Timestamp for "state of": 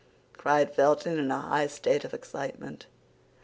1.67-2.11